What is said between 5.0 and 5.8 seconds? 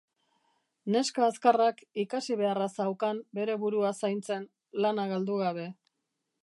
galdu gabe.